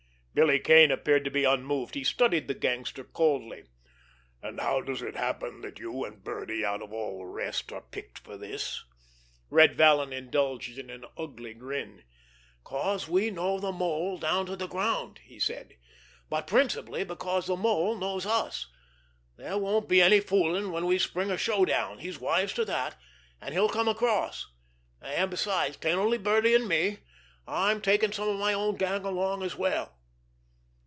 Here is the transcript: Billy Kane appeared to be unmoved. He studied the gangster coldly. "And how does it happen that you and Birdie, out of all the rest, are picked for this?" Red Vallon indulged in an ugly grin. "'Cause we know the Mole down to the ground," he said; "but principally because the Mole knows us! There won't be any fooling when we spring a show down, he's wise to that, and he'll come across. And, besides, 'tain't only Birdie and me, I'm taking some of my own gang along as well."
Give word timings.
Billy 0.33 0.59
Kane 0.59 0.91
appeared 0.91 1.25
to 1.25 1.29
be 1.29 1.43
unmoved. 1.43 1.93
He 1.93 2.05
studied 2.05 2.47
the 2.47 2.53
gangster 2.53 3.03
coldly. 3.03 3.65
"And 4.41 4.61
how 4.61 4.79
does 4.79 5.01
it 5.01 5.17
happen 5.17 5.59
that 5.59 5.77
you 5.77 6.05
and 6.05 6.23
Birdie, 6.23 6.63
out 6.63 6.81
of 6.81 6.93
all 6.93 7.17
the 7.19 7.25
rest, 7.25 7.69
are 7.73 7.81
picked 7.81 8.17
for 8.19 8.37
this?" 8.37 8.85
Red 9.49 9.75
Vallon 9.75 10.13
indulged 10.13 10.77
in 10.77 10.89
an 10.89 11.03
ugly 11.17 11.53
grin. 11.53 12.05
"'Cause 12.63 13.09
we 13.09 13.29
know 13.29 13.59
the 13.59 13.73
Mole 13.73 14.17
down 14.19 14.45
to 14.45 14.55
the 14.55 14.67
ground," 14.69 15.19
he 15.21 15.37
said; 15.37 15.75
"but 16.29 16.47
principally 16.47 17.03
because 17.03 17.47
the 17.47 17.57
Mole 17.57 17.97
knows 17.97 18.25
us! 18.25 18.69
There 19.35 19.57
won't 19.57 19.89
be 19.89 20.01
any 20.01 20.21
fooling 20.21 20.71
when 20.71 20.85
we 20.85 20.97
spring 20.97 21.29
a 21.29 21.37
show 21.37 21.65
down, 21.65 21.99
he's 21.99 22.21
wise 22.21 22.53
to 22.53 22.63
that, 22.63 22.95
and 23.41 23.53
he'll 23.53 23.67
come 23.67 23.89
across. 23.89 24.49
And, 25.01 25.29
besides, 25.29 25.75
'tain't 25.75 25.99
only 25.99 26.17
Birdie 26.17 26.55
and 26.55 26.69
me, 26.69 26.99
I'm 27.45 27.81
taking 27.81 28.13
some 28.13 28.29
of 28.29 28.39
my 28.39 28.53
own 28.53 28.77
gang 28.77 29.03
along 29.03 29.43
as 29.43 29.57
well." 29.57 29.97